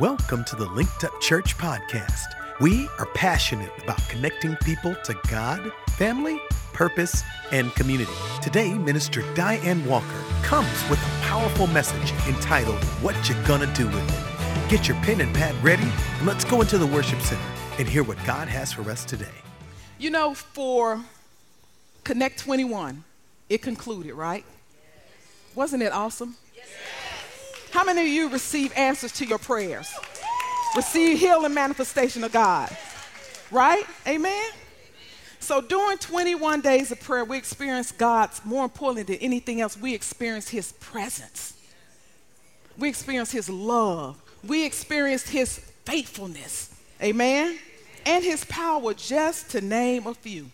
[0.00, 2.34] Welcome to the Linked Up Church podcast.
[2.60, 6.38] We are passionate about connecting people to God, family,
[6.74, 8.12] purpose, and community.
[8.42, 14.06] Today, Minister Diane Walker comes with a powerful message entitled What You Gonna Do With
[14.06, 14.68] It.
[14.68, 17.40] Get your pen and pad ready, and let's go into the worship center
[17.78, 19.24] and hear what God has for us today.
[19.98, 21.00] You know, for
[22.04, 23.02] Connect 21,
[23.48, 24.44] it concluded, right?
[25.54, 26.36] Wasn't it awesome?
[27.76, 29.92] How many of you receive answers to your prayers?
[30.74, 32.74] Receive healing manifestation of God.
[33.50, 33.84] Right?
[34.06, 34.50] Amen?
[35.40, 39.92] So during 21 days of prayer, we experience God's, more importantly than anything else, we
[39.94, 41.52] experience His presence.
[42.78, 44.22] We experience His love.
[44.42, 46.74] We experience His faithfulness.
[47.02, 47.58] Amen?
[48.06, 50.46] And His power, just to name a few.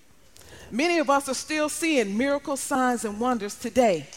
[0.72, 4.08] Many of us are still seeing miracle signs and wonders today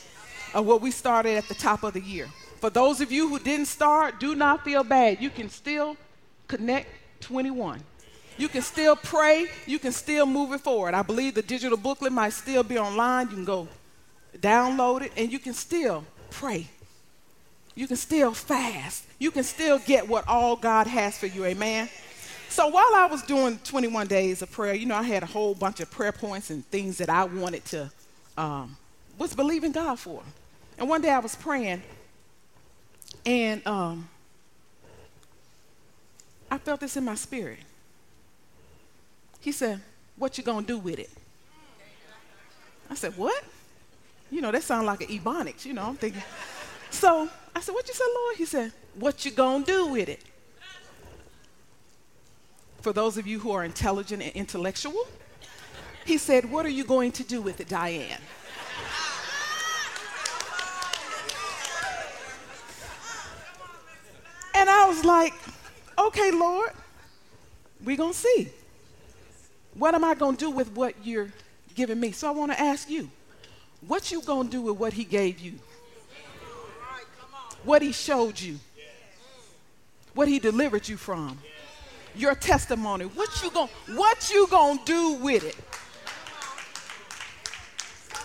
[0.55, 2.27] of what we started at the top of the year.
[2.65, 5.21] For those of you who didn't start, do not feel bad.
[5.21, 5.95] You can still
[6.47, 6.87] connect
[7.19, 7.79] 21.
[8.39, 9.45] You can still pray.
[9.67, 10.95] You can still move it forward.
[10.95, 13.29] I believe the digital booklet might still be online.
[13.29, 13.67] You can go
[14.39, 16.65] download it and you can still pray.
[17.75, 19.05] You can still fast.
[19.19, 21.45] You can still get what all God has for you.
[21.45, 21.87] Amen.
[22.49, 25.53] So while I was doing 21 days of prayer, you know, I had a whole
[25.53, 27.91] bunch of prayer points and things that I wanted to,
[28.39, 28.75] um,
[29.19, 30.23] was believing God for.
[30.79, 31.83] And one day I was praying
[33.25, 34.07] and um,
[36.49, 37.59] I felt this in my spirit.
[39.41, 39.81] He said,
[40.17, 41.09] What you gonna do with it?
[42.89, 43.43] I said, What?
[44.31, 46.23] You know, that sounds like an Ebonics, you know, I'm thinking.
[46.89, 48.35] So I said, What you said, Lord?
[48.37, 50.23] He said, What you gonna do with it?
[52.81, 55.07] For those of you who are intelligent and intellectual,
[56.05, 58.21] he said, What are you going to do with it, Diane?
[64.55, 65.33] And I was like,
[65.97, 66.71] okay, Lord,
[67.83, 68.49] we're going to see.
[69.73, 71.29] What am I going to do with what you're
[71.75, 72.11] giving me?
[72.11, 73.09] So I want to ask you,
[73.85, 75.59] what you going to do with what he gave you?
[77.63, 78.59] What he showed you?
[80.13, 81.37] What he delivered you from?
[82.15, 83.05] Your testimony.
[83.05, 85.57] What you going what you going to do with it?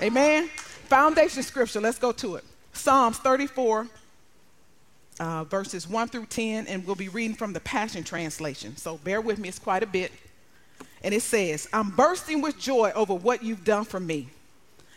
[0.00, 0.48] Amen.
[0.86, 2.44] Foundation scripture, let's go to it.
[2.72, 3.88] Psalms 34
[5.20, 8.76] uh, verses 1 through 10, and we'll be reading from the Passion Translation.
[8.76, 10.10] So bear with me, it's quite a bit.
[11.04, 14.28] And it says, I'm bursting with joy over what you've done for me.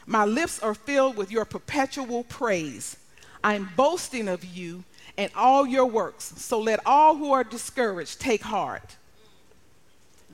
[0.05, 2.97] My lips are filled with your perpetual praise.
[3.43, 4.85] I'm boasting of you
[5.17, 6.33] and all your works.
[6.37, 8.95] So let all who are discouraged take heart.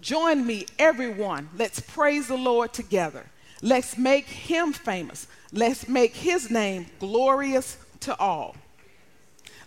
[0.01, 1.49] Join me, everyone.
[1.57, 3.25] Let's praise the Lord together.
[3.61, 5.27] Let's make him famous.
[5.51, 8.55] Let's make his name glorious to all.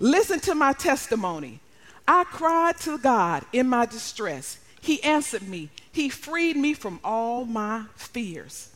[0.03, 1.61] Listen to my testimony.
[2.09, 4.59] I cried to God in my distress.
[4.81, 5.71] He answered me.
[5.93, 8.75] He freed me from all my fears.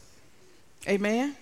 [0.89, 1.35] Amen.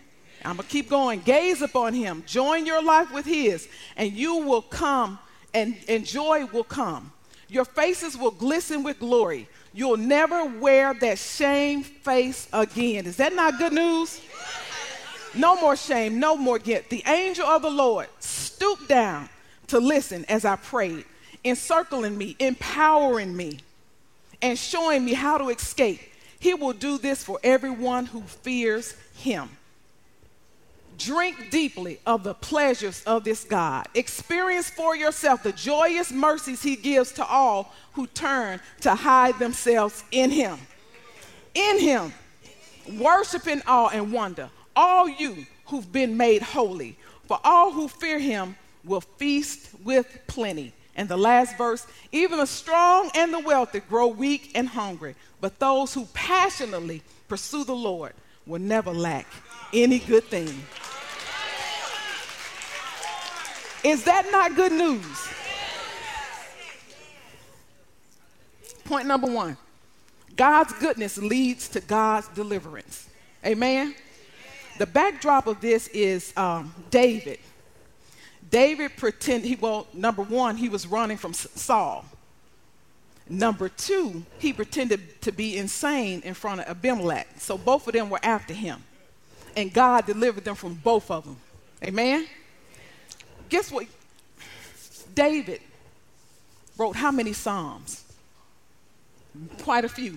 [0.43, 1.21] I'm going to keep going.
[1.21, 2.25] Gaze upon him.
[2.27, 5.19] Join your life with his, and you will come,
[5.53, 7.13] and, and joy will come.
[7.49, 9.51] Your faces will glisten with glory.
[9.75, 13.05] You'll never wear that shame face again.
[13.05, 14.19] Is that not good news?
[15.35, 16.85] No more shame, no more guilt.
[16.89, 19.29] The angel of the Lord stooped down
[19.69, 21.05] to listen as I prayed,
[21.45, 23.61] encircling me, empowering me,
[24.43, 26.01] and showing me how to escape.
[26.39, 29.49] He will do this for everyone who fears him.
[30.99, 33.87] Drink deeply of the pleasures of this God.
[33.95, 40.05] Experience for yourself the joyous mercies he gives to all who turn to hide themselves
[40.13, 40.59] in him.
[41.55, 42.13] In him,
[42.99, 44.51] worship in awe and wonder.
[44.77, 50.73] All you who've been made holy, for all who fear him will feast with plenty.
[50.97, 55.59] And the last verse even the strong and the wealthy grow weak and hungry, but
[55.59, 58.13] those who passionately pursue the Lord
[58.47, 59.27] will never lack
[59.73, 60.63] any good thing.
[63.83, 65.29] Is that not good news?
[68.85, 69.57] Point number one
[70.37, 73.09] God's goodness leads to God's deliverance.
[73.45, 73.95] Amen.
[74.79, 77.39] The backdrop of this is um, David.
[78.55, 82.05] David pretended, he, well, number one, he was running from Saul.
[83.29, 87.27] Number two, he pretended to be insane in front of Abimelech.
[87.39, 88.85] So both of them were after him.
[89.57, 91.37] And God delivered them from both of them.
[91.83, 92.29] Amen?
[93.49, 93.87] Guess what?
[95.17, 95.61] David
[96.79, 98.05] wrote how many Psalms?
[99.63, 100.17] Quite a few.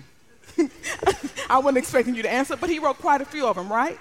[1.50, 3.98] I wasn't expecting you to answer, but he wrote quite a few of them, right?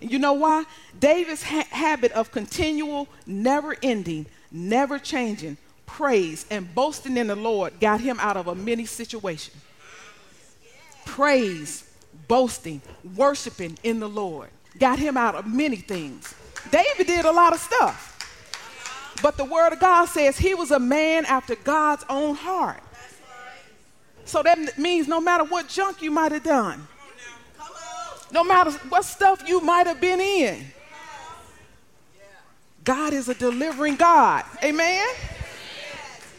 [0.00, 0.64] You know why?
[0.98, 5.56] David's ha- habit of continual, never ending, never changing
[5.90, 9.52] praise and boasting in the Lord got him out of a many situation.
[11.04, 11.84] Praise,
[12.28, 12.80] boasting,
[13.16, 16.32] worshiping in the Lord got him out of many things.
[16.70, 18.06] David did a lot of stuff.
[19.20, 22.82] But the word of God says he was a man after God's own heart.
[24.24, 26.86] So that means no matter what junk you might have done,
[28.32, 30.64] no matter what stuff you might have been in,
[32.84, 34.44] God is a delivering God.
[34.64, 35.06] Amen?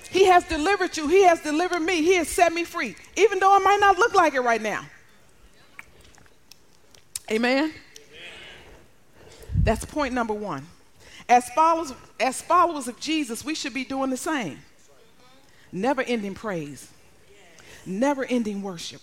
[0.09, 1.07] He has delivered you.
[1.07, 2.01] He has delivered me.
[2.01, 4.85] He has set me free, even though I might not look like it right now.
[7.31, 7.73] Amen?
[9.63, 10.65] That's point number one.
[11.29, 14.59] As followers, as followers of Jesus, we should be doing the same.
[15.71, 16.89] Never ending praise,
[17.85, 19.01] never ending worship,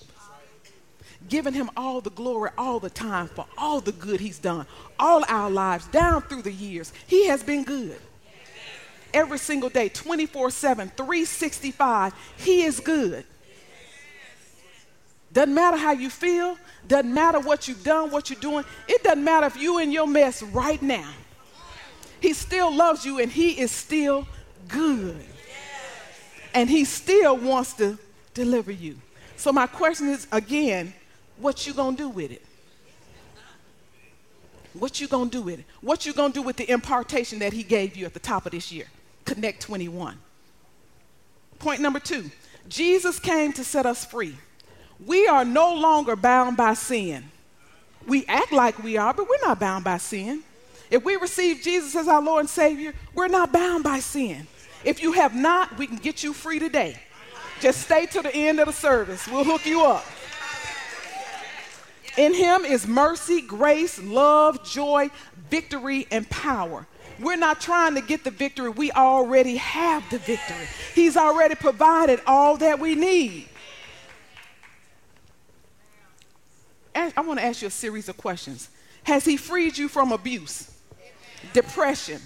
[1.28, 4.66] giving Him all the glory all the time for all the good He's done,
[4.98, 6.92] all our lives, down through the years.
[7.06, 7.98] He has been good.
[9.14, 13.24] Every single day, 24 7, 365, He is good.
[15.32, 18.64] Doesn't matter how you feel, doesn't matter what you've done, what you're doing.
[18.88, 21.10] It doesn't matter if you're in your mess right now.
[22.20, 24.26] He still loves you and He is still
[24.68, 25.24] good.
[26.54, 27.98] And He still wants to
[28.34, 28.96] deliver you.
[29.36, 30.94] So my question is again,
[31.40, 32.44] what you to do with it?
[34.74, 35.64] What you to do with it?
[35.80, 38.52] What you to do with the impartation that he gave you at the top of
[38.52, 38.86] this year?
[39.24, 40.18] Connect 21.
[41.58, 42.30] Point number 2.
[42.68, 44.36] Jesus came to set us free.
[45.04, 47.24] We are no longer bound by sin.
[48.06, 50.42] We act like we are, but we're not bound by sin.
[50.90, 54.46] If we receive Jesus as our Lord and Savior, we're not bound by sin.
[54.84, 56.96] If you have not, we can get you free today.
[57.60, 59.26] Just stay to the end of the service.
[59.28, 60.04] We'll hook you up.
[62.18, 65.08] In Him is mercy, grace, love, joy,
[65.50, 66.84] victory, and power.
[67.20, 70.66] We're not trying to get the victory, we already have the victory.
[70.96, 73.48] He's already provided all that we need.
[76.92, 78.68] I want to ask you a series of questions.
[79.04, 80.76] Has He freed you from abuse,
[81.52, 82.20] depression,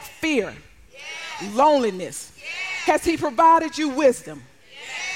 [0.00, 0.52] fear,
[1.52, 2.36] loneliness?
[2.86, 4.42] Has He provided you wisdom?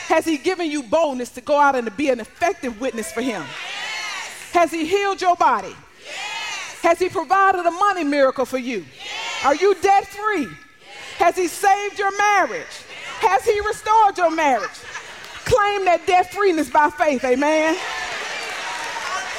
[0.06, 3.20] Has He given you boldness to go out and to be an effective witness for
[3.20, 3.42] Him?
[4.56, 5.68] Has He healed your body?
[6.02, 6.80] Yes.
[6.80, 8.86] Has He provided a money miracle for you?
[8.96, 9.44] Yes.
[9.44, 10.48] Are you debt free?
[11.18, 12.76] Has He saved your marriage?
[13.20, 14.80] Has He restored your marriage?
[15.44, 17.76] Claim that debt freeness by faith, amen.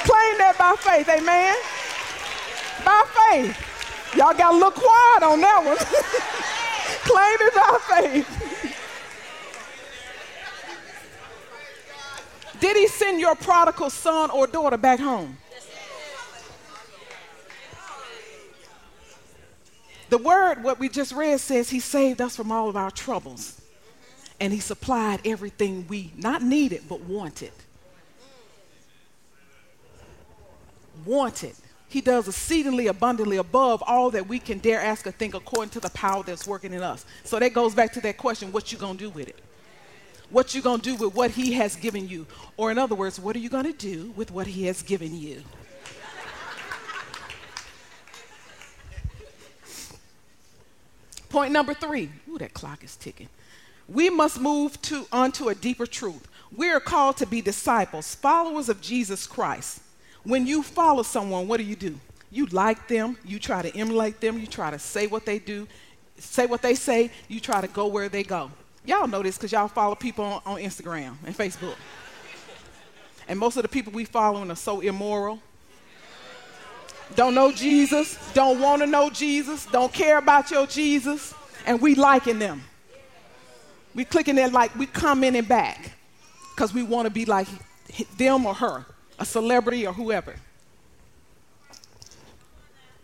[0.06, 1.56] Claim that by faith, amen.
[2.86, 4.14] By faith.
[4.16, 5.76] Y'all got a little quiet on that one.
[7.10, 8.67] Claim it by faith.
[12.60, 15.36] Did he send your prodigal son or daughter back home?
[20.10, 23.60] The word, what we just read, says he saved us from all of our troubles.
[24.40, 27.52] And he supplied everything we not needed, but wanted.
[31.04, 31.54] Wanted.
[31.88, 35.80] He does exceedingly abundantly above all that we can dare ask or think according to
[35.80, 37.04] the power that's working in us.
[37.24, 39.38] So that goes back to that question, what you gonna do with it?
[40.30, 42.26] What you're gonna do with what he has given you?
[42.56, 45.42] Or in other words, what are you gonna do with what he has given you?
[51.28, 52.10] Point number three.
[52.28, 53.28] Ooh, that clock is ticking.
[53.88, 56.26] We must move to onto a deeper truth.
[56.54, 59.80] We are called to be disciples, followers of Jesus Christ.
[60.24, 61.98] When you follow someone, what do you do?
[62.30, 65.66] You like them, you try to emulate them, you try to say what they do,
[66.18, 68.50] say what they say, you try to go where they go.
[68.84, 71.76] Y'all know this because y'all follow people on, on Instagram and Facebook.
[73.28, 75.40] and most of the people we following are so immoral,
[77.14, 81.34] don't know Jesus, don't want to know Jesus, don't care about your Jesus,
[81.66, 82.62] and we liking them.
[83.94, 85.92] We clicking that like we commenting back
[86.54, 87.48] because we want to be like
[88.16, 88.86] them or her,
[89.18, 90.36] a celebrity or whoever.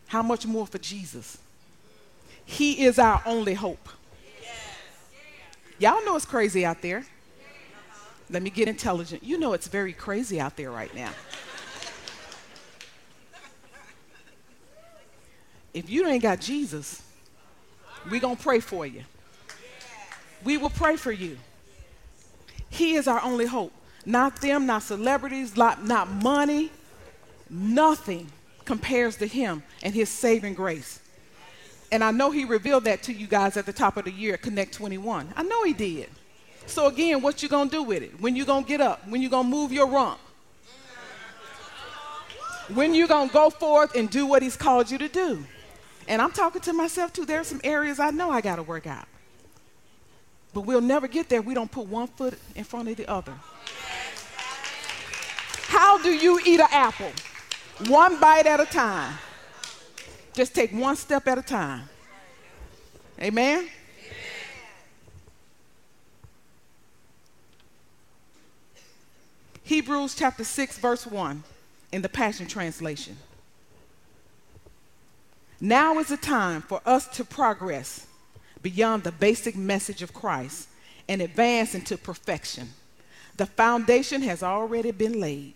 [0.07, 1.39] How much more for Jesus?
[2.45, 3.89] He is our only hope.
[5.79, 7.05] Y'all know it's crazy out there.
[8.31, 9.23] Let me get intelligent.
[9.23, 11.11] You know it's very crazy out there right now.
[15.75, 17.03] if you ain't got Jesus,
[18.11, 19.03] we going to pray for you.
[20.45, 21.39] We will pray for you.
[22.71, 23.73] He is our only hope.
[24.07, 26.71] Not them, not celebrities, not, not money.
[27.49, 28.31] Nothing
[28.65, 31.01] compares to him and his saving grace.
[31.93, 34.37] And I know he revealed that to you guys at the top of the year
[34.37, 35.33] Connect 21.
[35.37, 36.11] I know he did.
[36.67, 38.21] So again, what you to do with it?
[38.21, 39.07] When you to get up?
[39.09, 40.19] When you to move your rump?
[42.73, 45.45] When you to go forth and do what he's called you to do?
[46.09, 47.25] And I'm talking to myself too.
[47.25, 49.07] There are some areas I know I got to work out.
[50.53, 53.11] But we'll never get there if we don't put one foot in front of the
[53.11, 53.35] other.
[55.67, 57.11] How do you eat an apple?
[57.89, 59.19] One bite at a time.
[60.35, 61.89] Just take one step at a time.
[63.21, 63.69] Amen?
[69.63, 71.43] Hebrews chapter 6, verse 1
[71.93, 73.17] in the Passion Translation.
[75.61, 78.07] Now is the time for us to progress
[78.61, 80.69] beyond the basic message of Christ
[81.09, 82.71] and advance into perfection.
[83.37, 85.55] The foundation has already been laid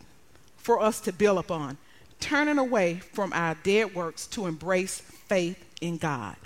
[0.56, 1.76] for us to build upon,
[2.21, 6.37] turning away from our dead works to embrace faith in God.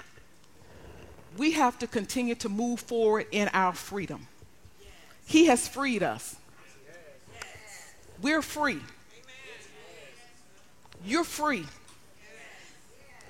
[1.37, 4.27] We have to continue to move forward in our freedom.
[5.27, 6.37] He has freed us.
[8.21, 8.81] We're free.
[11.05, 11.65] You're free.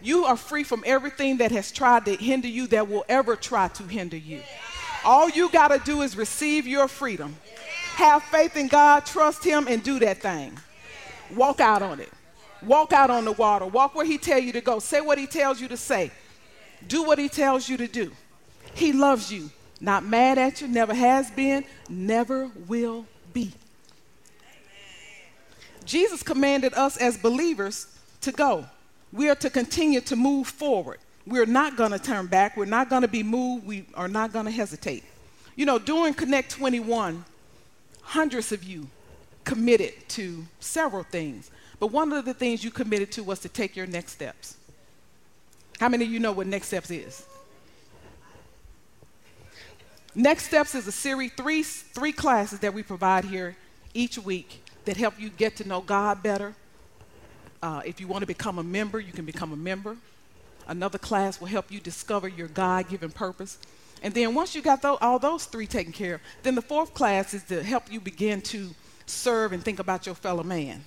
[0.03, 3.69] You are free from everything that has tried to hinder you, that will ever try
[3.69, 4.43] to hinder you.
[5.05, 7.37] All you got to do is receive your freedom.
[7.95, 10.59] Have faith in God, trust Him, and do that thing.
[11.35, 12.11] Walk out on it.
[12.65, 13.67] Walk out on the water.
[13.67, 14.79] Walk where He tell you to go.
[14.79, 16.11] Say what He tells you to say.
[16.87, 18.13] Do what He tells you to do.
[18.75, 19.51] He loves you.
[19.81, 23.53] Not mad at you, never has been, never will be.
[25.85, 27.89] Jesus commanded us as believers
[28.21, 28.65] to go.
[29.13, 30.99] We are to continue to move forward.
[31.27, 32.57] We're not going to turn back.
[32.57, 33.67] We're not going to be moved.
[33.67, 35.03] We are not going to hesitate.
[35.57, 37.25] You know, during Connect 21,
[38.03, 38.89] hundreds of you
[39.45, 41.51] committed to several things.
[41.83, 44.57] But one of the things you committed to was to take your next steps.
[45.81, 47.27] How many of you know what next steps is?
[50.15, 53.57] Next Steps is a series, three, three classes that we provide here
[53.95, 56.55] each week that help you get to know God better.
[57.61, 59.97] Uh, if you want to become a member, you can become a member.
[60.69, 63.59] Another class will help you discover your God given purpose.
[64.05, 66.95] And then once you got th- all those three taken care of, then the fourth
[66.95, 68.71] class is to help you begin to
[69.07, 70.85] serve and think about your fellow man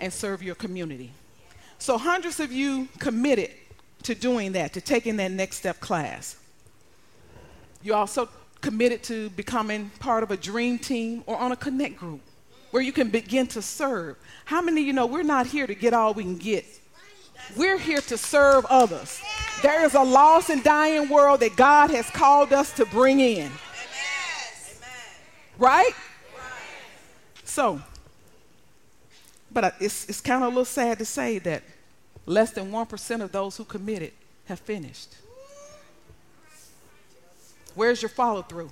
[0.00, 1.12] and serve your community.
[1.78, 3.50] So hundreds of you committed
[4.04, 6.36] to doing that, to taking that next step class.
[7.82, 8.28] You also
[8.60, 12.20] committed to becoming part of a dream team or on a connect group
[12.70, 14.16] where you can begin to serve.
[14.44, 16.64] How many of you know we're not here to get all we can get?
[17.56, 19.20] We're here to serve others.
[19.62, 23.50] There is a lost and dying world that God has called us to bring in.
[25.58, 25.92] Right?
[27.44, 27.82] So,
[29.52, 31.62] but it's, it's kind of a little sad to say that
[32.26, 34.12] less than 1% of those who committed
[34.46, 35.16] have finished.
[37.74, 38.70] Where's your follow through?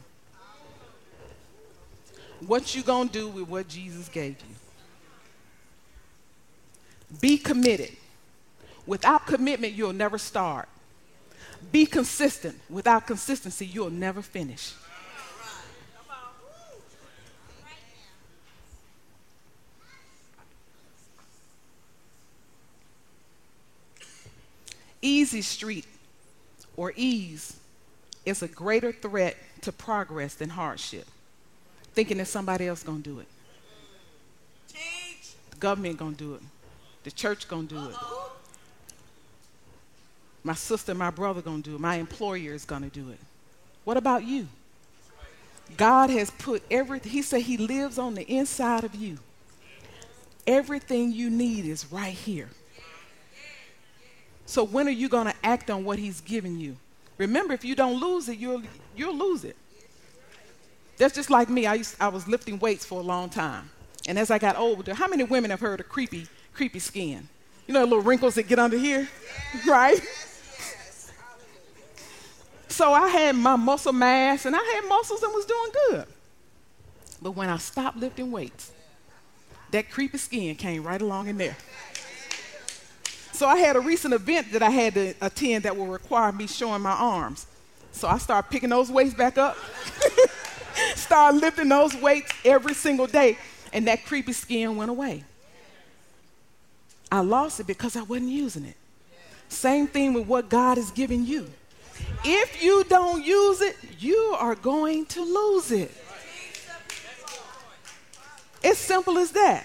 [2.47, 4.55] what you going to do with what Jesus gave you.
[7.21, 7.97] Be committed.
[8.87, 10.69] Without commitment, you'll never start.
[11.71, 12.59] Be consistent.
[12.71, 14.73] Without consistency, you'll never finish.
[25.03, 25.87] Easy street
[26.77, 27.57] or ease
[28.25, 31.07] is a greater threat to progress than hardship
[31.95, 33.27] thinking that somebody else is gonna do it.
[34.69, 35.35] Teach.
[35.51, 36.43] The government gonna do it.
[37.05, 37.97] The church gonna do it.
[40.43, 41.81] My sister, my brother gonna do it.
[41.81, 43.19] My employer is gonna do it.
[43.85, 44.49] What about you?
[45.77, 49.19] God has put everything, He said He lives on the inside of you.
[50.47, 52.49] Everything you need is right here.
[54.51, 56.77] So when are you going to act on what he's given you?
[57.19, 58.63] Remember, if you don't lose it, you'll,
[58.97, 59.57] you'll lose it.
[60.99, 61.67] That's just like me.
[61.67, 63.71] I, used, I was lifting weights for a long time.
[64.09, 67.29] And as I got older, how many women have heard of creepy, creepy skin?
[67.69, 69.09] You know, the little wrinkles that get under here,
[69.69, 70.01] right?
[72.67, 76.07] So I had my muscle mass and I had muscles and was doing good.
[77.23, 78.73] But when I stopped lifting weights,
[79.71, 81.57] that creepy skin came right along in there.
[83.41, 86.47] So I had a recent event that I had to attend that will require me
[86.47, 87.47] showing my arms.
[87.91, 89.57] So I started picking those weights back up.
[90.95, 93.39] started lifting those weights every single day,
[93.73, 95.25] and that creepy skin went away.
[97.11, 98.77] I lost it because I wasn't using it.
[99.49, 101.51] Same thing with what God is giving you.
[102.23, 105.91] If you don't use it, you are going to lose it.
[108.63, 109.65] It's simple as that.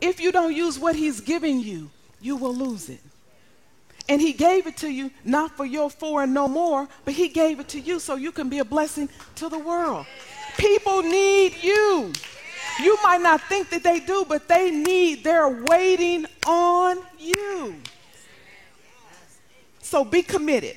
[0.00, 1.90] If you don't use what He's giving you,
[2.22, 3.00] you will lose it.
[4.08, 7.28] And he gave it to you not for your four and no more, but he
[7.28, 10.06] gave it to you so you can be a blessing to the world.
[10.58, 12.12] People need you.
[12.82, 17.76] You might not think that they do, but they need, they're waiting on you.
[19.80, 20.76] So be committed.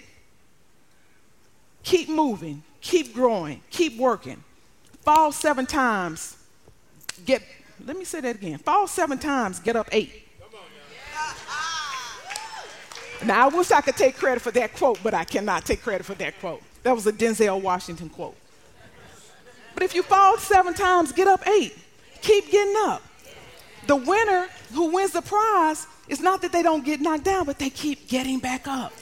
[1.83, 4.43] keep moving, keep growing, keep working.
[5.03, 6.35] Fall seven times,
[7.25, 7.41] get,
[7.85, 8.57] let me say that again.
[8.57, 10.24] Fall seven times, get up eight.
[13.25, 16.05] Now, I wish I could take credit for that quote, but I cannot take credit
[16.05, 16.61] for that quote.
[16.83, 18.35] That was a Denzel Washington quote.
[19.73, 21.75] But if you fall seven times, get up eight.
[22.21, 23.01] Keep getting up.
[23.87, 27.59] The winner who wins the prize is not that they don't get knocked down, but
[27.59, 28.93] they keep getting back up.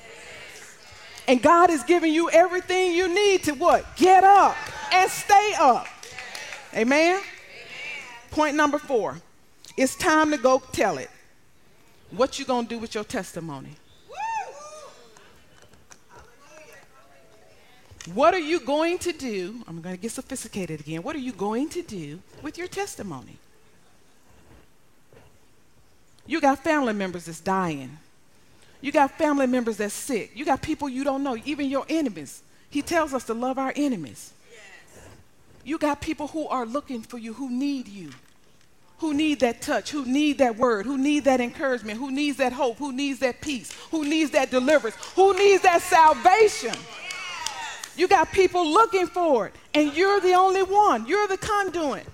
[1.27, 3.85] And God is giving you everything you need to what?
[3.95, 4.55] Get up
[4.91, 5.87] and stay up.
[6.73, 7.21] Amen?
[8.31, 9.17] Point number four.
[9.77, 11.09] It's time to go tell it.
[12.11, 13.75] What you gonna do with your testimony?
[18.11, 19.63] What are you going to do?
[19.67, 21.03] I'm going to get sophisticated again.
[21.03, 23.37] What are you going to do with your testimony?
[26.25, 27.97] You got family members that's dying.
[28.81, 30.31] You got family members that's sick.
[30.35, 32.41] You got people you don't know, even your enemies.
[32.69, 34.33] He tells us to love our enemies.
[34.51, 35.05] Yes.
[35.63, 38.09] You got people who are looking for you, who need you,
[38.97, 42.51] who need that touch, who need that word, who need that encouragement, who needs that
[42.51, 46.75] hope, who needs that peace, who needs that deliverance, who needs that salvation.
[47.95, 51.05] You got people looking for it, and you're the only one.
[51.05, 52.07] You're the conduit.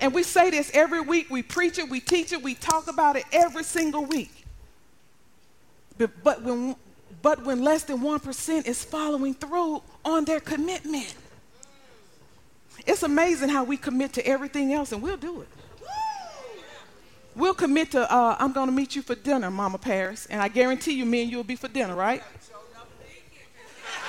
[0.00, 1.30] And we say this every week.
[1.30, 4.44] We preach it, we teach it, we talk about it every single week.
[5.96, 6.76] But, but, when,
[7.22, 11.14] but when less than 1% is following through on their commitment,
[12.86, 15.48] it's amazing how we commit to everything else, and we'll do it.
[17.36, 20.48] We'll commit to, uh, I'm going to meet you for dinner, Mama Paris, and I
[20.48, 22.22] guarantee you, me and you will be for dinner, right?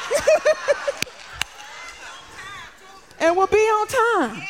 [3.20, 4.44] and we'll be on time.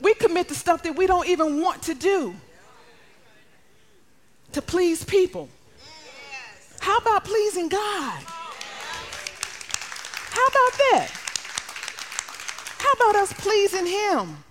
[0.00, 2.34] We commit to stuff that we don't even want to do
[4.52, 5.48] to please people.
[6.80, 8.22] How about pleasing God?
[10.30, 11.10] How about that?
[12.78, 14.44] How about us pleasing Him?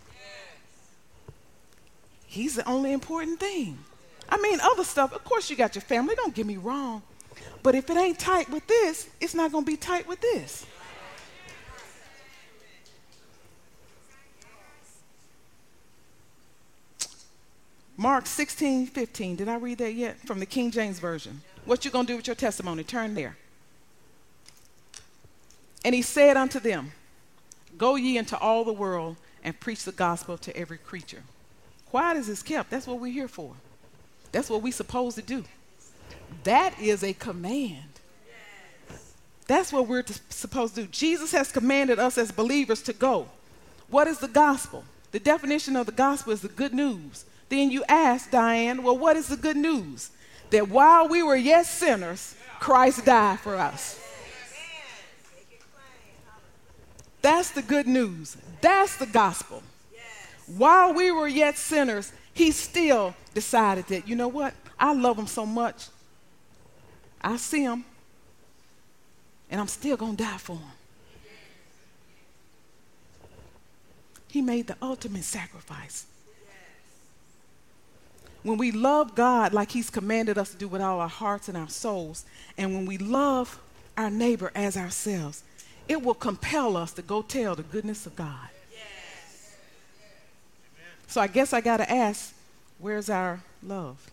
[2.26, 3.78] He's the only important thing.
[4.28, 7.04] I mean, other stuff, of course, you got your family, don't get me wrong.
[7.64, 10.66] But if it ain't tight with this, it's not going to be tight with this.
[17.96, 19.36] Mark 16, 15.
[19.38, 20.18] Did I read that yet?
[20.28, 21.42] From the King James Version.
[21.64, 22.84] What you going to do with your testimony?
[22.84, 23.38] Turn there.
[25.86, 26.92] And he said unto them,
[27.78, 31.24] Go ye into all the world and preach the gospel to every creature.
[31.90, 32.72] Quiet is is kept.
[32.72, 33.54] That's what we're here for.
[34.32, 35.46] That's what we're supposed to do.
[36.44, 37.94] That is a command.
[39.48, 40.88] That's what we're to, supposed to do.
[40.88, 43.28] Jesus has commanded us as believers to go.
[43.90, 44.86] What is the gospel?
[45.12, 47.26] The definition of the gospel is the good news.
[47.50, 50.10] Then you ask, Diane, well, what is the good news?
[50.50, 54.00] That while we were yet sinners, Christ died for us.
[57.22, 58.38] That's the good news.
[58.62, 59.62] That's the gospel.
[60.48, 64.54] While we were yet sinners, he still decided that, you know what?
[64.80, 65.88] I love him so much.
[67.24, 67.86] I see him,
[69.50, 70.72] and I'm still going to die for him.
[74.30, 76.08] He made the ultimate sacrifice.
[78.42, 81.58] When we love God like He's commanded us to do with all our hearts and
[81.58, 82.26] our souls,
[82.58, 83.60] and when we love
[83.96, 85.44] our neighbor as ourselves,
[85.88, 88.50] it will compel us to go tell the goodness of God.
[88.72, 89.56] Yes.
[91.08, 92.34] So I guess I got to ask
[92.80, 94.12] where's our love?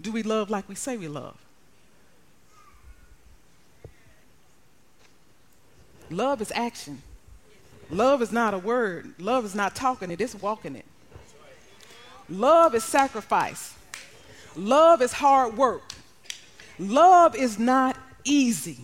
[0.00, 1.36] Do we love like we say we love?
[6.10, 7.02] Love is action.
[7.90, 9.14] Love is not a word.
[9.18, 10.84] Love is not talking it, it's walking it.
[12.28, 13.74] Love is sacrifice.
[14.54, 15.92] Love is hard work.
[16.78, 18.78] Love is not easy.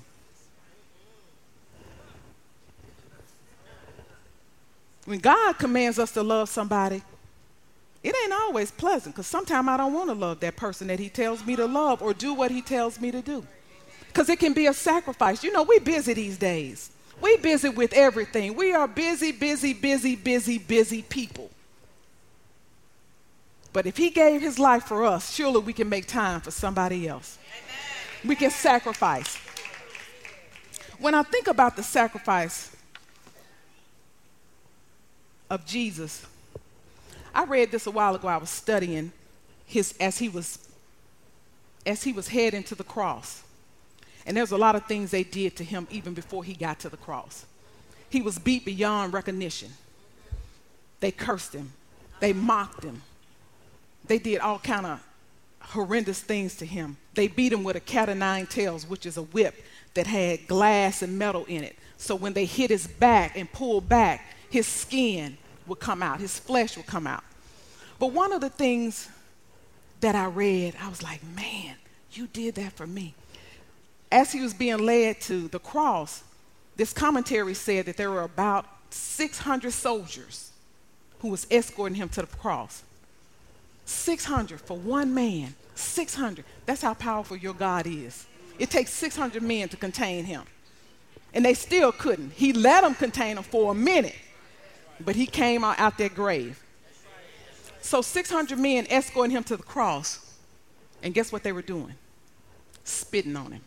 [5.04, 7.02] When God commands us to love somebody,
[8.04, 11.08] it ain't always pleasant because sometimes I don't want to love that person that He
[11.08, 13.46] tells me to love or do what He tells me to do.
[14.08, 15.42] Because it can be a sacrifice.
[15.42, 16.90] You know, we busy these days.
[17.22, 18.56] We busy with everything.
[18.56, 21.50] We are busy, busy, busy, busy, busy people.
[23.72, 27.08] But if he gave his life for us, surely we can make time for somebody
[27.08, 27.38] else.
[27.42, 28.28] Amen.
[28.28, 29.36] We can sacrifice.
[30.98, 32.70] When I think about the sacrifice
[35.48, 36.26] of Jesus,
[37.34, 38.28] I read this a while ago.
[38.28, 39.12] I was studying
[39.66, 40.58] his as he was
[41.86, 43.42] as he was heading to the cross.
[44.26, 46.88] And there's a lot of things they did to him even before he got to
[46.88, 47.44] the cross.
[48.08, 49.72] He was beat beyond recognition.
[51.00, 51.72] They cursed him.
[52.20, 53.02] They mocked him
[54.06, 55.00] they did all kind of
[55.60, 56.96] horrendous things to him.
[57.14, 59.54] They beat him with a cat o' nine tails, which is a whip
[59.94, 61.76] that had glass and metal in it.
[61.96, 66.38] So when they hit his back and pulled back, his skin would come out, his
[66.38, 67.24] flesh would come out.
[67.98, 69.08] But one of the things
[70.00, 71.76] that I read, I was like, man,
[72.12, 73.14] you did that for me.
[74.12, 76.22] As he was being led to the cross,
[76.76, 80.50] this commentary said that there were about 600 soldiers
[81.20, 82.82] who was escorting him to the cross.
[83.86, 85.54] 600 for one man.
[85.74, 86.44] 600.
[86.66, 88.26] That's how powerful your God is.
[88.58, 90.42] It takes 600 men to contain him.
[91.32, 92.32] And they still couldn't.
[92.32, 94.14] He let them contain him for a minute,
[95.00, 96.62] but he came out, out that grave.
[97.80, 100.34] So 600 men escorting him to the cross.
[101.02, 101.94] And guess what they were doing?
[102.82, 103.60] Spitting on him.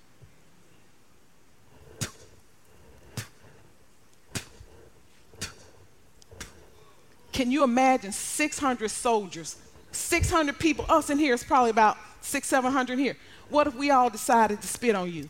[7.32, 9.58] Can you imagine 600 soldiers,
[9.92, 10.86] 600 people?
[10.90, 13.16] Us in here is probably about six, 700 here.
[13.50, 15.30] What if we all decided to spit on you?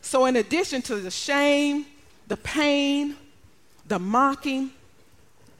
[0.00, 1.86] So, in addition to the shame,
[2.26, 3.16] the pain,
[3.90, 4.70] the mocking,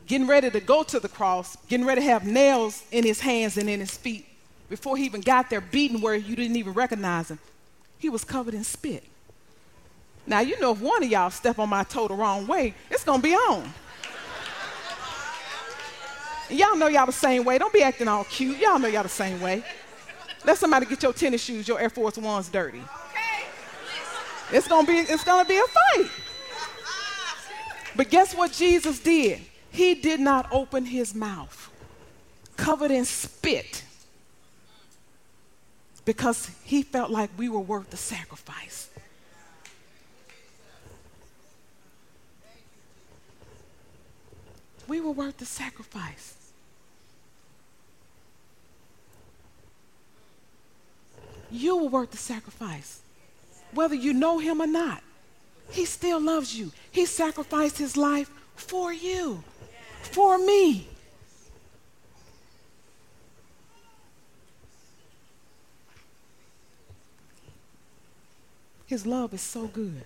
[0.07, 3.59] getting ready to go to the cross, getting ready to have nails in his hands
[3.59, 4.25] and in his feet,
[4.69, 7.40] before he even got there, beaten where you didn't even recognize him,
[7.99, 9.03] he was covered in spit.
[10.29, 13.03] Now, you know, if one of y'all step on my toe the wrong way, it's
[13.03, 13.69] going to be on.
[16.51, 17.59] Y'all know y'all the same way.
[17.59, 18.59] Don't be acting all cute.
[18.59, 19.64] Y'all know y'all the same way.
[20.45, 22.79] Let somebody get your tennis shoes, your Air Force Ones dirty.
[22.79, 23.47] Okay.
[24.53, 26.11] It's gonna be it's gonna be a fight.
[27.96, 29.40] But guess what Jesus did?
[29.70, 31.70] He did not open his mouth,
[32.57, 33.85] covered in spit,
[36.05, 38.88] because he felt like we were worth the sacrifice.
[44.88, 46.37] We were worth the sacrifice.
[51.50, 53.00] you were worth the sacrifice.
[53.72, 55.03] Whether you know him or not,
[55.70, 56.72] he still loves you.
[56.90, 59.42] He sacrificed his life for you,
[60.02, 60.88] for me.
[68.87, 70.04] His love is so good.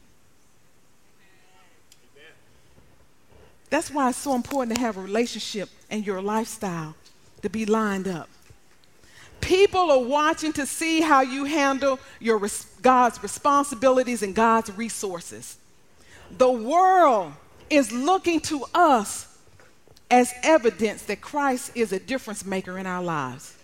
[3.70, 6.94] That's why it's so important to have a relationship and your lifestyle
[7.42, 8.28] to be lined up.
[9.44, 15.58] People are watching to see how you handle your res- God's responsibilities and God's resources.
[16.38, 17.34] The world
[17.68, 19.36] is looking to us
[20.10, 23.54] as evidence that Christ is a difference maker in our lives.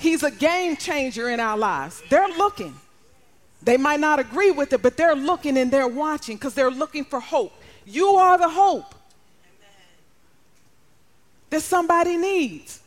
[0.00, 2.02] He's a game changer in our lives.
[2.10, 2.74] They're looking.
[3.62, 7.06] They might not agree with it, but they're looking and they're watching because they're looking
[7.06, 7.54] for hope.
[7.86, 8.94] You are the hope
[11.48, 12.82] that somebody needs.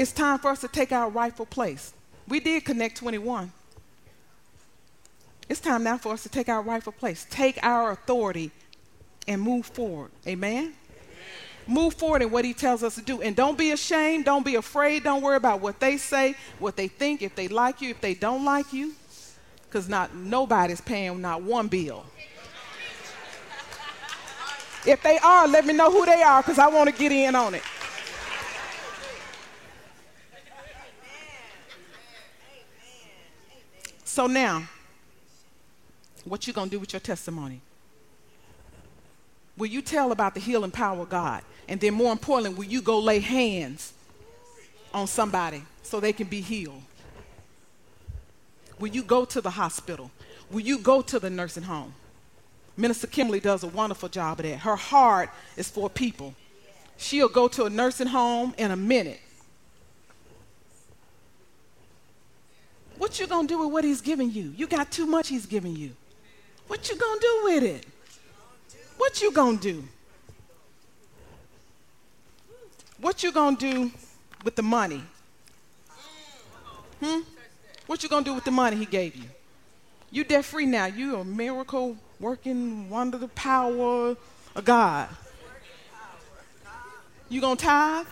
[0.00, 1.92] It's time for us to take our rightful place.
[2.26, 3.52] We did Connect 21.
[5.46, 8.50] It's time now for us to take our rightful place, take our authority,
[9.28, 10.10] and move forward.
[10.26, 10.72] Amen?
[11.66, 13.20] Move forward in what he tells us to do.
[13.20, 14.24] And don't be ashamed.
[14.24, 15.04] Don't be afraid.
[15.04, 18.14] Don't worry about what they say, what they think, if they like you, if they
[18.14, 18.94] don't like you.
[19.68, 22.06] Because not nobody's paying not one bill.
[24.86, 27.34] If they are, let me know who they are because I want to get in
[27.34, 27.62] on it.
[34.10, 34.64] So now,
[36.24, 37.60] what you to do with your testimony?
[39.56, 41.44] Will you tell about the healing power of God?
[41.68, 43.92] And then more importantly, will you go lay hands
[44.92, 46.82] on somebody so they can be healed?
[48.80, 50.10] Will you go to the hospital?
[50.50, 51.94] Will you go to the nursing home?
[52.76, 54.58] Minister Kimberly does a wonderful job of that.
[54.58, 56.34] Her heart is for people.
[56.96, 59.20] She'll go to a nursing home in a minute
[63.00, 64.52] What you gonna do with what he's giving you?
[64.54, 65.92] You got too much he's giving you.
[66.68, 67.86] What you gonna do with it?
[68.98, 69.84] What you gonna do?
[73.00, 73.90] What you gonna do
[74.44, 75.02] with the money?
[77.02, 77.20] Hmm?
[77.86, 79.30] What you gonna do with the money he gave you?
[80.10, 80.84] You debt free now.
[80.84, 84.14] You a miracle working wonder the power
[84.54, 85.08] of God.
[87.30, 88.06] You gonna tithe?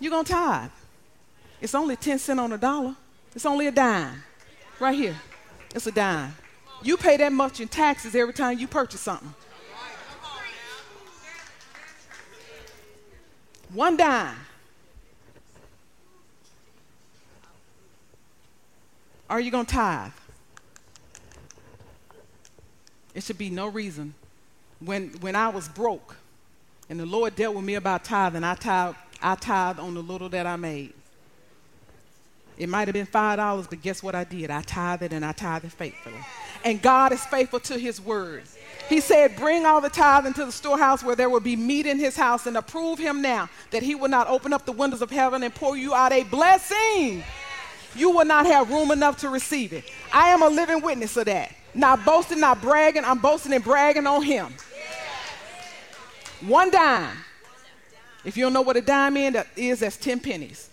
[0.00, 0.70] You're going to tithe.
[1.60, 2.96] It's only 10 cents on a dollar.
[3.34, 4.22] It's only a dime.
[4.78, 5.16] Right here.
[5.74, 6.34] It's a dime.
[6.82, 9.34] You pay that much in taxes every time you purchase something.
[13.72, 14.36] One dime.
[19.28, 20.12] Are you going to tithe?
[23.14, 24.14] It should be no reason
[24.80, 26.16] when, when I was broke
[26.90, 30.28] and the Lord dealt with me about tithing, I tithe, I tithe on the little
[30.28, 30.92] that I made.
[32.58, 34.50] It might have been $5, but guess what I did?
[34.50, 36.20] I tithed and I tithed faithfully.
[36.62, 38.42] And God is faithful to his word.
[38.88, 41.98] He said, Bring all the tithe into the storehouse where there will be meat in
[41.98, 45.10] his house, and approve him now that he will not open up the windows of
[45.10, 47.24] heaven and pour you out a blessing.
[47.96, 49.90] You will not have room enough to receive it.
[50.12, 51.54] I am a living witness of that.
[51.74, 53.04] Not boasting, not bragging.
[53.06, 54.54] I'm boasting and bragging on him.
[56.42, 57.16] One dime.
[58.24, 60.70] If you don't know what a dime is, that's 10 pennies.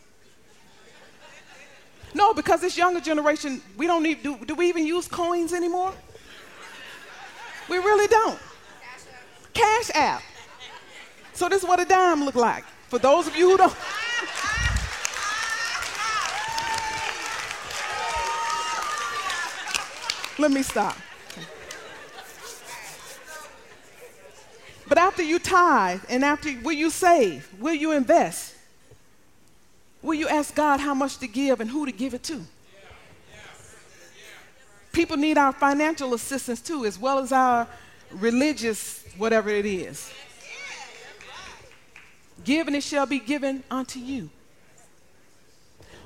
[2.14, 5.94] No, because this younger generation, we don't need, do, do we even use coins anymore?
[7.70, 8.40] We really don't.
[9.54, 10.22] Cash app.
[11.34, 12.66] So this is what a dime look like.
[12.90, 13.76] For those of you who don't.
[20.38, 20.98] Let me stop.
[24.92, 27.48] But after you tithe and after, will you save?
[27.62, 28.54] Will you invest?
[30.02, 32.42] Will you ask God how much to give and who to give it to?
[34.92, 37.70] People need our financial assistance too, as well as our
[38.12, 40.12] religious, whatever it is.
[42.44, 44.30] Give and it shall be given unto you.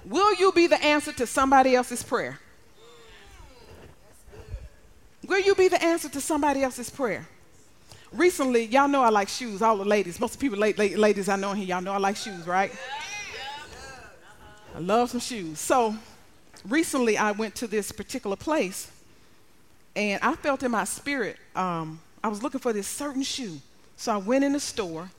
[0.05, 2.39] Will you be the answer to somebody else's prayer?
[5.25, 7.27] Will you be the answer to somebody else's prayer?
[8.15, 10.21] Recently, y'all know I like shoes, all the ladies.
[10.21, 12.71] Most of the people, ladies I know here, y'all know I like shoes, right?
[14.73, 15.59] I love some shoes.
[15.59, 15.93] So
[16.65, 18.89] recently, I went to this particular place,
[19.97, 23.59] and I felt in my spirit, um, I was looking for this certain shoe.
[23.97, 25.11] So I went in the store,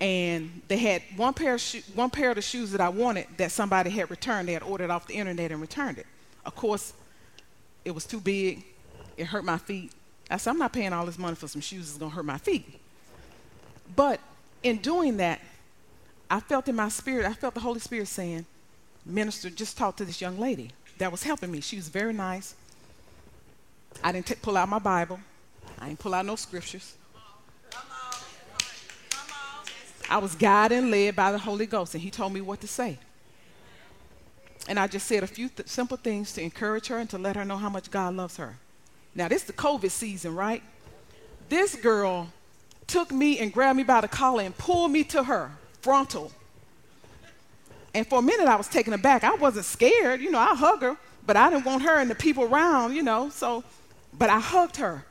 [0.00, 3.28] and they had one pair, of sho- one pair of the shoes that I wanted
[3.36, 4.48] that somebody had returned.
[4.48, 6.06] They had ordered off the internet and returned it.
[6.44, 6.94] Of course,
[7.84, 8.64] it was too big.
[9.16, 9.92] It hurt my feet.
[10.32, 12.24] I said, I'm not paying all this money for some shoes that's going to hurt
[12.24, 12.66] my feet.
[13.94, 14.18] But
[14.62, 15.40] in doing that,
[16.30, 18.46] I felt in my spirit, I felt the Holy Spirit saying,
[19.04, 21.60] Minister, just talk to this young lady that was helping me.
[21.60, 22.54] She was very nice.
[24.02, 25.20] I didn't t- pull out my Bible,
[25.78, 26.96] I didn't pull out no scriptures.
[30.08, 32.68] I was guided and led by the Holy Ghost, and He told me what to
[32.68, 32.98] say.
[34.68, 37.36] And I just said a few th- simple things to encourage her and to let
[37.36, 38.56] her know how much God loves her.
[39.14, 40.62] Now, this is the COVID season, right?
[41.48, 42.28] This girl
[42.86, 46.32] took me and grabbed me by the collar and pulled me to her, frontal.
[47.94, 49.22] And for a minute, I was taken aback.
[49.22, 50.20] I wasn't scared.
[50.20, 50.96] You know, I hug her,
[51.26, 53.28] but I didn't want her and the people around, you know.
[53.28, 53.64] So,
[54.12, 55.04] but I hugged her.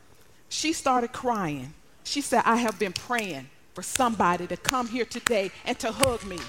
[0.50, 1.74] She started crying.
[2.04, 6.26] She said, I have been praying for somebody to come here today and to hug
[6.26, 6.40] me.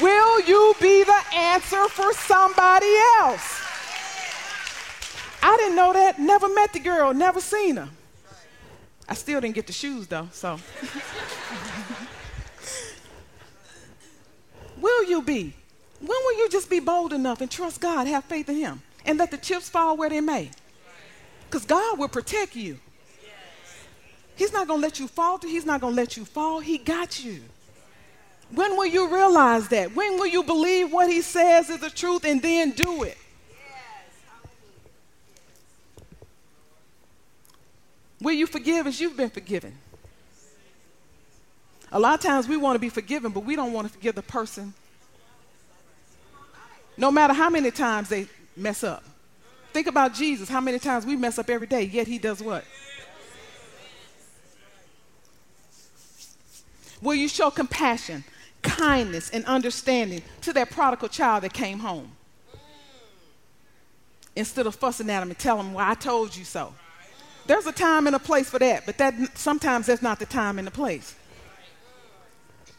[0.00, 3.53] Will you be the answer for somebody else?
[5.46, 6.18] I didn't know that.
[6.18, 7.90] Never met the girl, never seen her.
[9.06, 10.54] I still didn't get the shoes though, so.
[14.80, 15.52] will you be?
[16.00, 19.18] When will you just be bold enough and trust God, have faith in Him, and
[19.18, 20.50] let the chips fall where they may?
[21.46, 22.78] Because God will protect you.
[24.36, 25.46] He's not going to let you falter.
[25.46, 26.60] He's not going to let you fall.
[26.60, 27.42] He got you.
[28.50, 29.94] When will you realize that?
[29.94, 33.18] When will you believe what He says is the truth and then do it?
[38.24, 39.76] Will you forgive as you've been forgiven?
[41.92, 44.14] A lot of times we want to be forgiven, but we don't want to forgive
[44.14, 44.72] the person.
[46.96, 49.04] No matter how many times they mess up.
[49.74, 52.64] Think about Jesus, how many times we mess up every day, yet he does what?
[57.02, 58.24] Will you show compassion,
[58.62, 62.12] kindness, and understanding to that prodigal child that came home?
[64.34, 66.72] Instead of fussing at him and telling him, Well, I told you so.
[67.46, 70.58] There's a time and a place for that, but that sometimes that's not the time
[70.58, 71.14] and the place.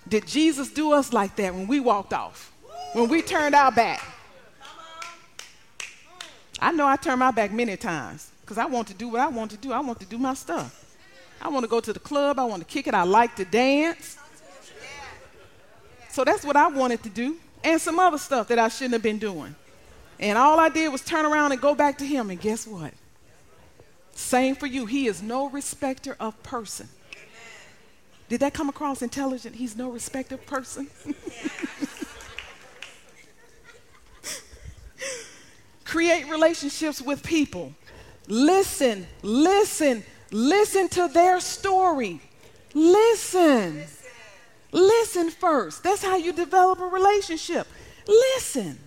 [0.08, 2.52] Did Jesus do us like that when we walked off?
[2.94, 4.04] When we turned our back?
[6.60, 9.28] I know I turned my back many times because I want to do what I
[9.28, 9.72] want to do.
[9.72, 10.96] I want to do my stuff.
[11.42, 12.40] I want to go to the club.
[12.40, 12.94] I want to kick it.
[12.94, 14.18] I like to dance.
[16.10, 19.04] So that's what I wanted to do, and some other stuff that I shouldn't have
[19.04, 19.54] been doing.
[20.18, 22.94] And all I did was turn around and go back to him, and guess what?
[24.16, 24.88] Same for you.
[24.88, 26.90] He is no respecter of person.
[28.30, 29.56] Did that come across intelligent?
[29.56, 30.88] He's no respecter of person.
[35.86, 37.74] Create relationships with people.
[38.28, 42.20] Listen, listen, listen to their story.
[42.74, 43.84] Listen.
[44.72, 45.84] Listen first.
[45.84, 47.68] That's how you develop a relationship.
[48.08, 48.80] Listen.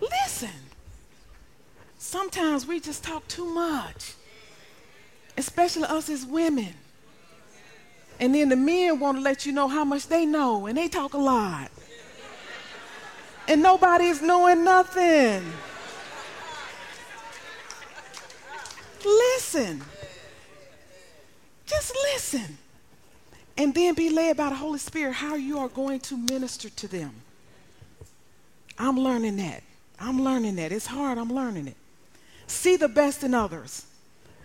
[0.00, 0.61] Listen.
[2.12, 4.12] Sometimes we just talk too much,
[5.38, 6.74] especially us as women.
[8.20, 10.88] And then the men want to let you know how much they know, and they
[10.88, 11.70] talk a lot.
[13.48, 15.42] And nobody is knowing nothing.
[19.04, 19.82] Listen.
[21.66, 22.58] Just listen.
[23.56, 26.88] And then be led by the Holy Spirit how you are going to minister to
[26.88, 27.12] them.
[28.78, 29.62] I'm learning that.
[29.98, 30.72] I'm learning that.
[30.72, 31.76] It's hard, I'm learning it.
[32.52, 33.86] See the best in others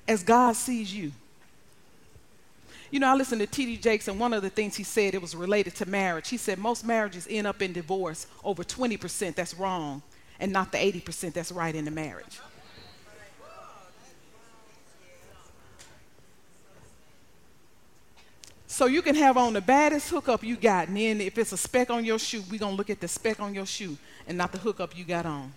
[0.07, 1.11] as God sees you.
[2.89, 3.77] You know, I listened to T.D.
[3.77, 6.29] Jakes, and one of the things he said, it was related to marriage.
[6.29, 10.01] He said most marriages end up in divorce over 20% that's wrong,
[10.39, 12.39] and not the 80% that's right in the marriage.
[18.67, 21.57] So you can have on the baddest hookup you got, and then if it's a
[21.57, 24.37] speck on your shoe, we're going to look at the speck on your shoe and
[24.37, 25.51] not the hookup you got on.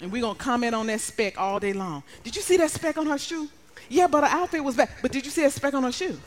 [0.00, 2.02] And we're going to comment on that speck all day long.
[2.22, 3.48] Did you see that speck on her shoe?
[3.88, 4.90] Yeah, but her outfit was bad.
[5.02, 6.18] But did you see that speck on her shoe?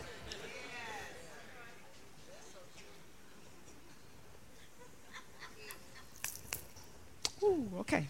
[7.43, 8.07] Ooh, okay.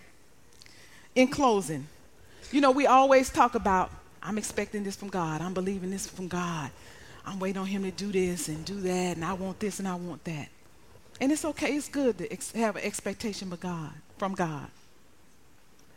[1.16, 1.88] In closing,
[2.52, 3.92] you know, we always talk about
[4.24, 5.42] I'm expecting this from God.
[5.42, 6.70] I'm believing this from God.
[7.26, 9.88] I'm waiting on Him to do this and do that, and I want this and
[9.88, 10.50] I want that.
[11.20, 14.68] And it's okay, it's good to ex- have an expectation from God, from God.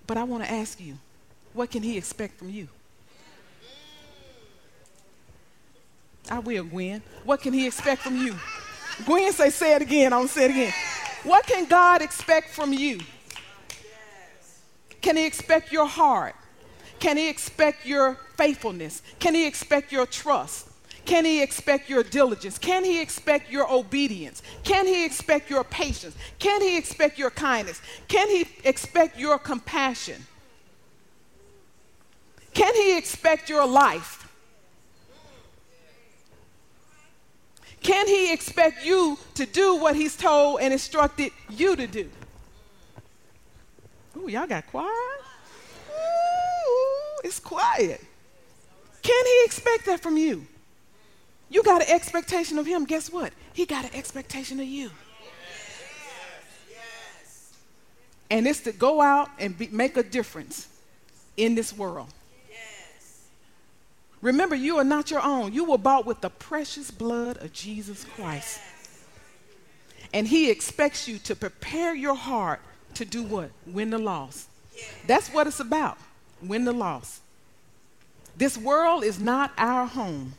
[0.07, 0.99] But I want to ask you,
[1.53, 2.69] what can he expect from you?
[6.31, 7.03] I will, Gwen.
[7.25, 8.35] What can he expect from you?
[9.05, 10.13] Gwen say, say it again.
[10.13, 10.73] I'm gonna say it again.
[11.25, 13.01] What can God expect from you?
[15.01, 16.35] Can he expect your heart?
[16.99, 19.03] Can he expect your faithfulness?
[19.19, 20.69] Can he expect your trust?
[21.05, 22.59] Can he expect your diligence?
[22.59, 24.43] Can he expect your obedience?
[24.63, 26.17] Can he expect your patience?
[26.39, 27.83] Can he expect your kindness?
[28.09, 30.27] Can he expect your compassion?
[32.55, 34.21] Can he expect your life?
[37.83, 42.09] Can he expect you to do what he's told and instructed you to do?
[44.17, 44.89] Ooh, y'all got quiet?
[45.91, 48.01] Ooh, it's quiet.
[49.03, 50.47] Can he expect that from you?
[51.55, 52.85] You got an expectation of him.
[52.85, 53.33] Guess what?
[53.53, 54.91] He got an expectation of you.
[58.29, 60.67] And it's to go out and be, make a difference
[61.37, 62.09] in this world.
[64.21, 65.53] Remember, you are not your own.
[65.53, 68.61] You were bought with the precious blood of Jesus Christ.
[70.13, 72.61] And he expects you to prepare your heart
[72.95, 73.51] to do what?
[73.65, 74.49] Win the loss.
[75.07, 75.99] That's what it's about.
[76.43, 77.21] Win the loss.
[78.37, 80.35] This world is not our home.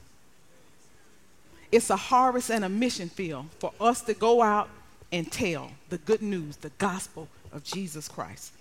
[1.72, 4.70] It's a harvest and a mission field for us to go out
[5.12, 8.52] and tell the good news, the gospel of Jesus Christ.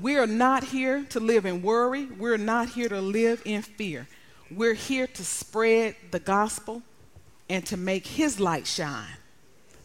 [0.00, 2.04] We are not here to live in worry.
[2.04, 4.06] We're not here to live in fear.
[4.50, 6.82] We're here to spread the gospel
[7.48, 9.16] and to make his light shine.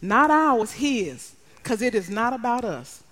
[0.02, 3.02] Not ours, his, because it is not about us,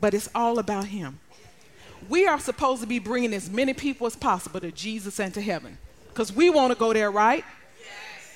[0.00, 1.18] but it's all about him
[2.08, 5.40] we are supposed to be bringing as many people as possible to Jesus and to
[5.40, 7.44] heaven because we want to go there, right?
[7.78, 7.88] Yes.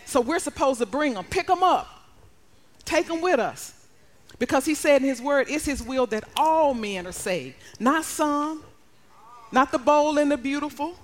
[0.07, 1.89] So we're supposed to bring them, pick them up,
[2.85, 3.73] take them with us.
[4.39, 8.05] Because he said in his word, it's his will that all men are saved, not
[8.05, 8.65] some,
[9.53, 10.97] not the bold and the beautiful,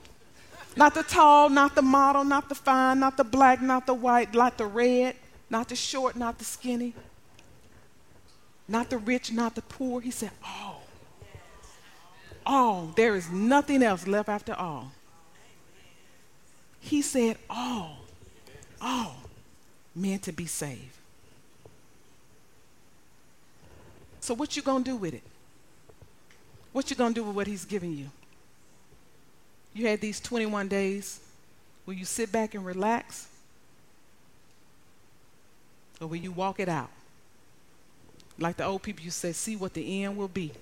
[0.76, 4.34] not the tall, not the model, not the fine, not the black, not the white,
[4.34, 5.16] not the red,
[5.48, 6.94] not the short, not the skinny,
[8.68, 10.00] not the rich, not the poor.
[10.00, 10.59] He said, all
[12.50, 12.92] all.
[12.96, 14.90] There is nothing else left after all.
[16.80, 17.98] He said, all,
[18.80, 19.16] all
[19.94, 20.96] meant to be saved.
[24.20, 25.22] So what you gonna do with it?
[26.72, 28.10] What you gonna do with what he's giving you?
[29.72, 31.20] You had these 21 days.
[31.86, 33.28] Will you sit back and relax?
[36.00, 36.90] Or will you walk it out?
[38.38, 40.52] Like the old people you say, see what the end will be.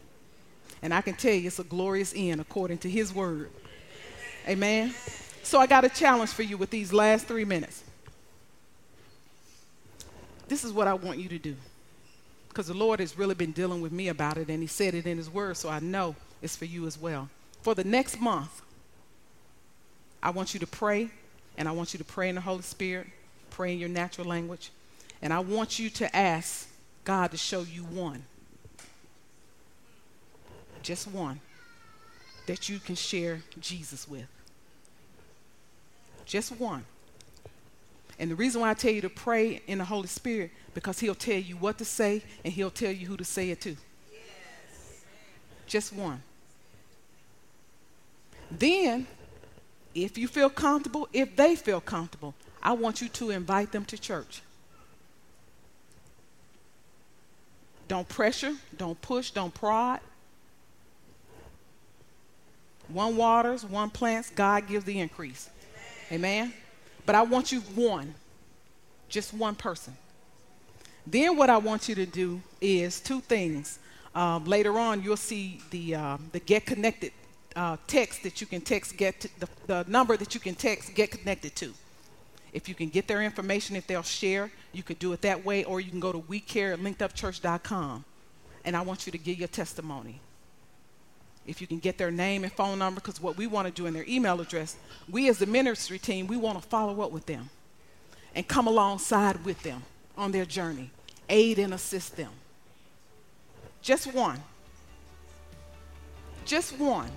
[0.82, 3.50] And I can tell you it's a glorious end according to his word.
[4.46, 4.94] Amen.
[5.42, 7.82] So I got a challenge for you with these last three minutes.
[10.46, 11.56] This is what I want you to do.
[12.48, 15.06] Because the Lord has really been dealing with me about it, and He said it
[15.06, 17.28] in His Word, so I know it's for you as well.
[17.62, 18.62] For the next month,
[20.22, 21.10] I want you to pray,
[21.56, 23.06] and I want you to pray in the Holy Spirit,
[23.50, 24.70] pray in your natural language,
[25.20, 26.68] and I want you to ask
[27.04, 28.24] God to show you one
[30.88, 31.38] just one,
[32.46, 34.26] that you can share Jesus with.
[36.24, 36.86] Just one.
[38.18, 41.14] And the reason why I tell you to pray in the Holy Spirit, because He'll
[41.14, 43.76] tell you what to say and He'll tell you who to say it to.
[44.10, 45.04] Yes.
[45.66, 46.22] Just one.
[48.50, 49.06] Then,
[49.94, 53.98] if you feel comfortable, if they feel comfortable, I want you to invite them to
[53.98, 54.40] church.
[57.88, 60.00] Don't pressure, don't push, don't prod.
[62.88, 65.50] One waters, one plants, God gives the increase.
[66.10, 66.46] Amen.
[66.46, 66.54] Amen.
[67.04, 68.14] But I want you one,
[69.08, 69.96] just one person.
[71.06, 73.78] Then what I want you to do is two things.
[74.14, 77.12] Um, later on, you'll see the uh, the get connected
[77.56, 80.94] uh, text that you can text get to, the, the number that you can text
[80.94, 81.72] get connected to.
[82.52, 85.64] If you can get their information, if they'll share, you can do it that way,
[85.64, 88.04] or you can go to WeCare at linkedupchurch.com.
[88.64, 90.20] And I want you to give your testimony.
[91.48, 93.86] If you can get their name and phone number, because what we want to do
[93.86, 94.76] in their email address,
[95.10, 97.48] we as the ministry team, we want to follow up with them
[98.34, 99.82] and come alongside with them
[100.14, 100.90] on their journey,
[101.30, 102.30] aid and assist them.
[103.80, 104.42] Just one.
[106.44, 107.10] Just one.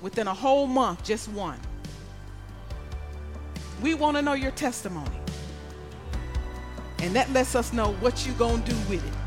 [0.00, 1.60] Within a whole month, just one.
[3.80, 5.20] We want to know your testimony.
[6.98, 9.25] And that lets us know what you're going to do with it.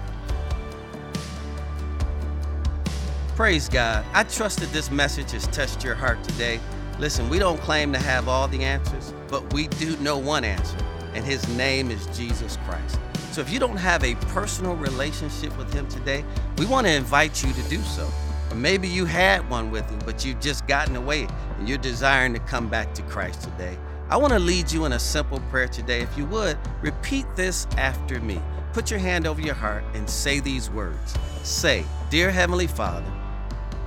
[3.40, 4.06] Praise God.
[4.12, 6.60] I trust that this message has touched your heart today.
[7.00, 10.76] Listen, we don't claim to have all the answers, but we do know one answer,
[11.14, 13.00] and his name is Jesus Christ.
[13.32, 16.26] So if you don't have a personal relationship with him today,
[16.58, 18.12] we want to invite you to do so.
[18.52, 21.26] Or maybe you had one with him, but you've just gotten away
[21.60, 23.78] and you're desiring to come back to Christ today.
[24.10, 26.02] I want to lead you in a simple prayer today.
[26.02, 28.42] If you would, repeat this after me.
[28.74, 31.16] Put your hand over your heart and say these words.
[31.44, 33.10] Say, Dear Heavenly Father,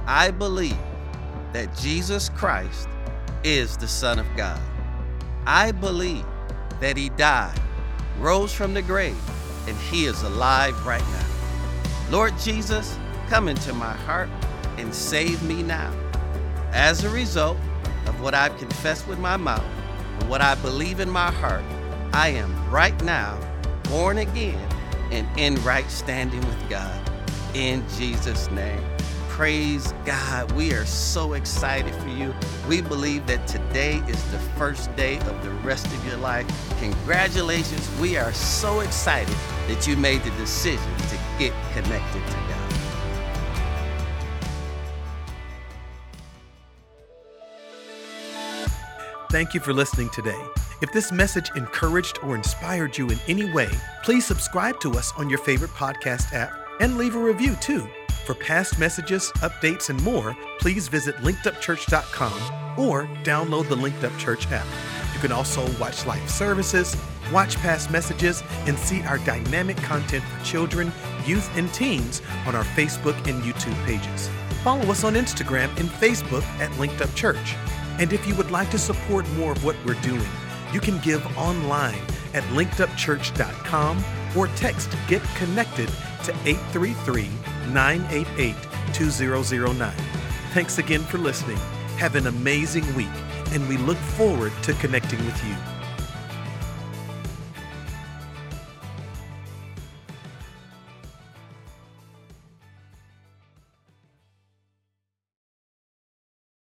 [0.06, 0.76] I believe
[1.52, 2.88] that Jesus Christ
[3.44, 4.60] is the Son of God.
[5.46, 6.24] I believe
[6.80, 7.58] that He died,
[8.18, 9.16] rose from the grave,
[9.68, 11.26] and He is alive right now.
[12.10, 12.98] Lord Jesus,
[13.28, 14.28] come into my heart
[14.76, 15.92] and save me now.
[16.72, 17.58] As a result
[18.06, 19.64] of what I've confessed with my mouth,
[20.18, 21.64] and what I believe in my heart,
[22.12, 23.38] I am right now
[23.84, 24.68] born again
[25.10, 27.10] and in right standing with God.
[27.54, 28.91] In Jesus' name.
[29.42, 30.52] Praise God.
[30.52, 32.32] We are so excited for you.
[32.68, 36.46] We believe that today is the first day of the rest of your life.
[36.78, 37.90] Congratulations.
[37.98, 39.34] We are so excited
[39.66, 42.72] that you made the decision to get connected to God.
[49.32, 50.40] Thank you for listening today.
[50.82, 53.70] If this message encouraged or inspired you in any way,
[54.04, 57.88] please subscribe to us on your favorite podcast app and leave a review too.
[58.24, 64.46] For past messages, updates, and more, please visit linkedupchurch.com or download the Linked Up Church
[64.52, 64.66] app.
[65.12, 66.96] You can also watch live services,
[67.32, 70.92] watch past messages, and see our dynamic content for children,
[71.26, 74.30] youth, and teens on our Facebook and YouTube pages.
[74.62, 77.56] Follow us on Instagram and Facebook at Linked Up Church.
[77.98, 80.28] And if you would like to support more of what we're doing,
[80.72, 82.00] you can give online
[82.34, 84.04] at linkedupchurch.com
[84.36, 85.88] or text Get Connected
[86.24, 87.28] to 833
[87.68, 88.54] 988
[88.92, 89.92] 2009.
[90.52, 91.58] Thanks again for listening.
[91.96, 93.08] Have an amazing week,
[93.52, 95.71] and we look forward to connecting with you.